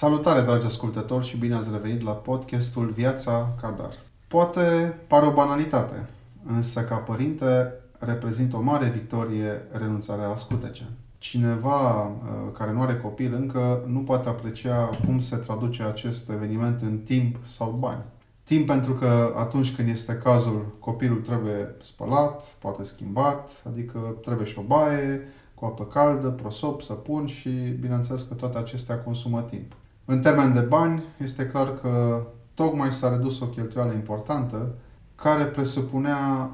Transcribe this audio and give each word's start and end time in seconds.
Salutare, 0.00 0.40
dragi 0.40 0.66
ascultători, 0.66 1.26
și 1.26 1.36
bine 1.36 1.54
ați 1.54 1.70
revenit 1.72 2.02
la 2.02 2.10
podcastul 2.12 2.86
Viața 2.86 3.54
Cadar. 3.60 3.98
Poate 4.28 4.96
pare 5.06 5.26
o 5.26 5.32
banalitate, 5.32 6.08
însă 6.46 6.80
ca 6.80 6.96
părinte 6.96 7.72
reprezintă 7.98 8.56
o 8.56 8.60
mare 8.60 8.86
victorie 8.88 9.62
renunțarea 9.72 10.26
la 10.26 10.34
scutece. 10.34 10.90
Cineva 11.18 12.06
uh, 12.06 12.12
care 12.52 12.72
nu 12.72 12.80
are 12.80 12.96
copil 12.96 13.34
încă 13.34 13.84
nu 13.86 13.98
poate 13.98 14.28
aprecia 14.28 14.88
cum 15.06 15.18
se 15.18 15.36
traduce 15.36 15.82
acest 15.82 16.30
eveniment 16.30 16.80
în 16.80 16.98
timp 16.98 17.36
sau 17.46 17.76
bani. 17.78 18.02
Timp 18.44 18.66
pentru 18.66 18.92
că 18.92 19.34
atunci 19.36 19.74
când 19.74 19.88
este 19.88 20.14
cazul, 20.14 20.76
copilul 20.78 21.20
trebuie 21.20 21.74
spălat, 21.80 22.42
poate 22.42 22.84
schimbat, 22.84 23.62
adică 23.66 24.16
trebuie 24.22 24.46
și 24.46 24.58
o 24.58 24.62
baie, 24.62 25.28
cu 25.54 25.64
apă 25.64 25.84
caldă, 25.84 26.28
prosop, 26.28 26.82
săpun 26.82 27.26
și 27.26 27.50
bineînțeles 27.80 28.22
că 28.22 28.34
toate 28.34 28.58
acestea 28.58 28.98
consumă 28.98 29.42
timp. 29.42 29.72
În 30.10 30.20
termen 30.20 30.52
de 30.52 30.60
bani, 30.60 31.02
este 31.16 31.46
clar 31.46 31.78
că 31.80 32.22
tocmai 32.54 32.92
s-a 32.92 33.10
redus 33.10 33.40
o 33.40 33.46
cheltuială 33.46 33.92
importantă 33.92 34.74
care 35.14 35.44
presupunea 35.44 36.50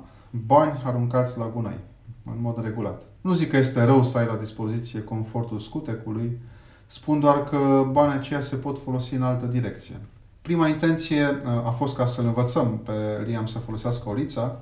bani 0.46 0.82
aruncați 0.84 1.38
la 1.38 1.50
gunoi, 1.54 1.80
în 2.24 2.36
mod 2.40 2.62
regulat. 2.62 3.02
Nu 3.20 3.32
zic 3.32 3.50
că 3.50 3.56
este 3.56 3.84
rău 3.84 4.02
să 4.02 4.18
ai 4.18 4.26
la 4.26 4.36
dispoziție 4.36 5.02
confortul 5.02 5.58
scutecului, 5.58 6.40
spun 6.86 7.20
doar 7.20 7.44
că 7.44 7.86
banii 7.90 8.18
aceia 8.18 8.40
se 8.40 8.56
pot 8.56 8.82
folosi 8.82 9.14
în 9.14 9.22
altă 9.22 9.46
direcție. 9.46 9.94
Prima 10.42 10.68
intenție 10.68 11.22
uh, 11.22 11.66
a 11.66 11.70
fost 11.70 11.96
ca 11.96 12.06
să-l 12.06 12.24
învățăm 12.24 12.80
pe 12.84 12.92
Liam 13.26 13.46
să 13.46 13.58
folosească 13.58 14.08
olița, 14.08 14.60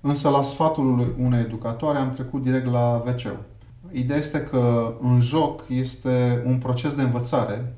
însă 0.00 0.28
la 0.28 0.42
sfatul 0.42 1.14
unei 1.18 1.40
educatoare 1.40 1.98
am 1.98 2.10
trecut 2.10 2.42
direct 2.42 2.70
la 2.70 3.02
wc 3.06 3.36
Ideea 3.92 4.18
este 4.18 4.40
că 4.40 4.94
în 5.00 5.20
joc 5.20 5.62
este 5.68 6.42
un 6.46 6.58
proces 6.58 6.94
de 6.94 7.02
învățare 7.02 7.72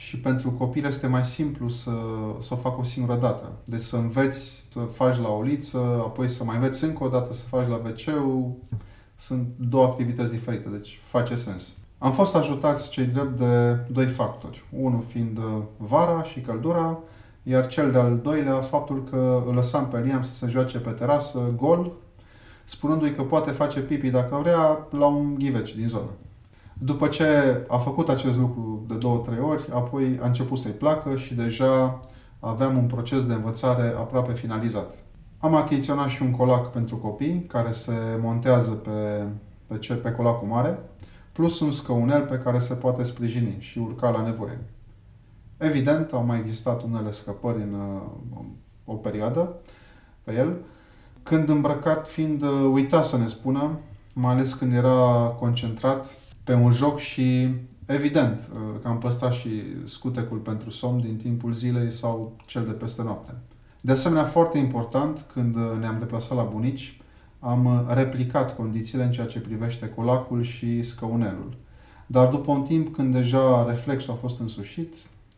și 0.00 0.16
pentru 0.18 0.50
copil 0.50 0.84
este 0.84 1.06
mai 1.06 1.24
simplu 1.24 1.68
să, 1.68 1.90
să 2.38 2.54
o 2.54 2.56
facă 2.56 2.80
o 2.80 2.82
singură 2.82 3.18
dată. 3.18 3.52
Deci 3.64 3.80
să 3.80 3.96
înveți 3.96 4.64
să 4.68 4.78
faci 4.78 5.16
la 5.16 5.28
oliță, 5.28 5.78
apoi 5.78 6.28
să 6.28 6.44
mai 6.44 6.54
înveți 6.56 6.84
încă 6.84 7.04
o 7.04 7.08
dată 7.08 7.32
să 7.32 7.44
faci 7.44 7.68
la 7.68 7.74
wc 7.74 8.26
Sunt 9.16 9.48
două 9.58 9.84
activități 9.84 10.32
diferite, 10.32 10.68
deci 10.68 11.00
face 11.02 11.34
sens. 11.34 11.72
Am 11.98 12.12
fost 12.12 12.36
ajutați 12.36 12.90
cei 12.90 13.04
drept 13.04 13.38
de 13.38 13.78
doi 13.92 14.06
factori. 14.06 14.64
Unul 14.70 15.04
fiind 15.08 15.38
uh, 15.38 15.62
vara 15.76 16.22
și 16.22 16.40
căldura, 16.40 16.98
iar 17.42 17.66
cel 17.66 17.90
de-al 17.90 18.18
doilea 18.18 18.60
faptul 18.60 19.04
că 19.04 19.42
îl 19.46 19.54
lăsam 19.54 19.88
pe 19.88 19.98
Liam 19.98 20.22
să 20.22 20.32
se 20.32 20.46
joace 20.48 20.78
pe 20.78 20.90
terasă 20.90 21.52
gol, 21.56 21.92
spunându-i 22.64 23.14
că 23.14 23.22
poate 23.22 23.50
face 23.50 23.80
pipi 23.80 24.10
dacă 24.10 24.36
vrea 24.36 24.86
la 24.90 25.06
un 25.06 25.34
ghiveci 25.34 25.74
din 25.74 25.88
zonă. 25.88 26.10
După 26.82 27.06
ce 27.06 27.24
a 27.68 27.76
făcut 27.76 28.08
acest 28.08 28.38
lucru 28.38 28.84
de 28.88 28.94
două, 28.94 29.18
trei 29.18 29.38
ori, 29.38 29.68
apoi 29.72 30.18
a 30.22 30.26
început 30.26 30.58
să-i 30.58 30.70
placă 30.72 31.16
și 31.16 31.34
deja 31.34 32.00
aveam 32.38 32.76
un 32.76 32.86
proces 32.86 33.26
de 33.26 33.32
învățare 33.32 33.82
aproape 33.82 34.32
finalizat. 34.32 34.94
Am 35.38 35.54
achiziționat 35.54 36.08
și 36.08 36.22
un 36.22 36.30
colac 36.30 36.70
pentru 36.70 36.96
copii, 36.96 37.44
care 37.48 37.70
se 37.70 37.92
montează 38.20 38.70
pe, 38.70 39.26
pe, 39.66 39.78
cel, 39.78 39.96
pe 39.96 40.12
colacul 40.12 40.48
mare, 40.48 40.78
plus 41.32 41.60
un 41.60 41.70
scăunel 41.70 42.24
pe 42.24 42.38
care 42.38 42.58
se 42.58 42.74
poate 42.74 43.02
sprijini 43.02 43.56
și 43.58 43.78
urca 43.78 44.10
la 44.10 44.22
nevoie. 44.22 44.58
Evident, 45.56 46.12
au 46.12 46.24
mai 46.24 46.38
existat 46.38 46.82
unele 46.82 47.10
scăpări 47.10 47.62
în 47.62 47.74
uh, 47.74 48.44
o 48.84 48.94
perioadă 48.94 49.54
pe 50.22 50.34
el, 50.34 50.56
când 51.22 51.48
îmbrăcat 51.48 52.08
fiind 52.08 52.42
uh, 52.42 52.70
uitat 52.72 53.04
să 53.04 53.16
ne 53.16 53.26
spună, 53.26 53.78
mai 54.12 54.32
ales 54.32 54.54
când 54.54 54.72
era 54.72 55.34
concentrat 55.38 56.06
pe 56.44 56.54
un 56.54 56.70
joc 56.70 56.98
și 56.98 57.54
evident 57.86 58.50
uh, 58.52 58.80
că 58.82 58.88
am 58.88 58.98
păstrat 58.98 59.32
și 59.32 59.62
scutecul 59.84 60.38
pentru 60.38 60.70
somn 60.70 61.00
din 61.00 61.16
timpul 61.16 61.52
zilei 61.52 61.92
sau 61.92 62.36
cel 62.46 62.64
de 62.64 62.72
peste 62.72 63.02
noapte. 63.02 63.34
De 63.80 63.92
asemenea, 63.92 64.24
foarte 64.24 64.58
important, 64.58 65.24
când 65.32 65.54
ne-am 65.54 65.96
deplasat 65.98 66.36
la 66.36 66.42
bunici, 66.42 67.00
am 67.38 67.86
replicat 67.88 68.56
condițiile 68.56 69.04
în 69.04 69.10
ceea 69.10 69.26
ce 69.26 69.40
privește 69.40 69.88
colacul 69.88 70.42
și 70.42 70.82
scăunelul. 70.82 71.56
Dar 72.06 72.28
după 72.28 72.52
un 72.52 72.62
timp, 72.62 72.94
când 72.94 73.12
deja 73.12 73.66
reflexul 73.68 74.12
a 74.12 74.16
fost 74.16 74.40
însușit, 74.40 74.92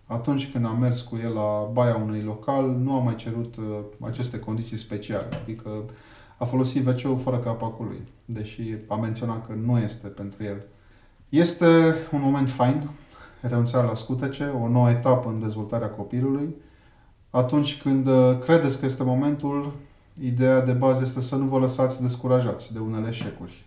atunci 0.07 0.51
când 0.51 0.65
am 0.65 0.79
mers 0.81 1.01
cu 1.01 1.17
el 1.25 1.33
la 1.33 1.71
baia 1.73 1.97
unui 1.97 2.23
local, 2.23 2.71
nu 2.71 2.93
am 2.93 3.05
mai 3.05 3.15
cerut 3.15 3.57
uh, 3.57 3.65
aceste 4.01 4.39
condiții 4.39 4.77
speciale. 4.77 5.29
Adică 5.43 5.85
a 6.39 6.45
folosit 6.45 6.87
wc 6.87 7.23
fără 7.23 7.39
capacul 7.39 7.87
lui, 7.87 8.03
deși 8.25 8.63
a 8.89 8.97
menționat 8.97 9.47
că 9.47 9.53
nu 9.65 9.79
este 9.79 10.07
pentru 10.07 10.45
el. 10.45 10.63
Este 11.33 11.97
un 12.11 12.21
moment 12.21 12.51
fain, 12.51 12.91
renunțarea 13.41 13.89
la 13.89 13.95
scutece, 13.95 14.45
o 14.63 14.69
nouă 14.69 14.91
etapă 14.91 15.29
în 15.29 15.41
dezvoltarea 15.41 15.89
copilului. 15.89 16.55
Atunci 17.31 17.81
când 17.81 18.07
uh, 18.07 18.39
credeți 18.39 18.79
că 18.79 18.85
este 18.87 19.03
momentul, 19.03 19.73
ideea 20.21 20.61
de 20.61 20.73
bază 20.73 21.01
este 21.03 21.21
să 21.21 21.37
nu 21.37 21.45
vă 21.45 21.59
lăsați 21.59 22.03
descurajați 22.03 22.73
de 22.73 22.79
unele 22.79 23.09
eșecuri. 23.09 23.65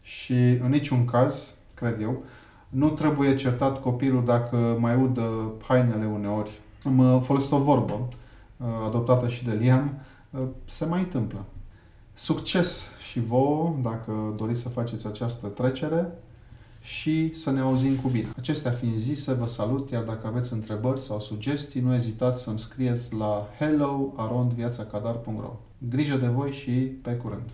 Și 0.00 0.32
în 0.32 0.68
niciun 0.70 1.04
caz, 1.04 1.54
cred 1.74 2.00
eu, 2.00 2.22
nu 2.68 2.88
trebuie 2.88 3.34
certat 3.34 3.80
copilul 3.80 4.24
dacă 4.24 4.76
mai 4.78 4.96
udă 5.02 5.52
hainele 5.68 6.06
uneori. 6.06 6.60
Am 6.84 7.20
folosit 7.20 7.52
o 7.52 7.58
vorbă 7.58 8.08
uh, 8.56 8.66
adoptată 8.86 9.28
și 9.28 9.44
de 9.44 9.52
Liam, 9.52 9.98
uh, 10.30 10.40
se 10.64 10.84
mai 10.84 11.00
întâmplă. 11.00 11.44
Succes 12.14 12.86
și 13.10 13.20
vouă 13.20 13.76
dacă 13.82 14.34
doriți 14.36 14.60
să 14.60 14.68
faceți 14.68 15.06
această 15.06 15.46
trecere 15.46 16.08
și 16.86 17.34
să 17.34 17.50
ne 17.50 17.60
auzim 17.60 17.94
cu 17.94 18.08
bine. 18.08 18.28
Acestea 18.36 18.70
fiind 18.70 18.96
zise, 18.96 19.32
vă 19.32 19.46
salut, 19.46 19.90
iar 19.90 20.02
dacă 20.02 20.26
aveți 20.26 20.52
întrebări 20.52 21.00
sau 21.00 21.20
sugestii, 21.20 21.80
nu 21.80 21.94
ezitați 21.94 22.42
să-mi 22.42 22.58
scrieți 22.58 23.14
la 23.14 23.48
hello.viațacadar.ro 23.58 25.58
Grijă 25.88 26.16
de 26.16 26.26
voi 26.26 26.50
și 26.50 26.70
pe 26.70 27.12
curând! 27.12 27.50